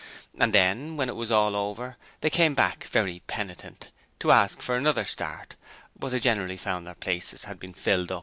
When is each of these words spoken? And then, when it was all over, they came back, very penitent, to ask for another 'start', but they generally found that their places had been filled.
And 0.39 0.51
then, 0.51 0.97
when 0.97 1.09
it 1.09 1.15
was 1.15 1.29
all 1.31 1.55
over, 1.55 1.95
they 2.21 2.31
came 2.31 2.55
back, 2.55 2.85
very 2.85 3.21
penitent, 3.27 3.91
to 4.21 4.31
ask 4.31 4.59
for 4.59 4.75
another 4.75 5.05
'start', 5.05 5.53
but 5.95 6.09
they 6.09 6.19
generally 6.19 6.57
found 6.57 6.87
that 6.87 6.99
their 6.99 7.03
places 7.13 7.43
had 7.43 7.59
been 7.59 7.75
filled. 7.75 8.11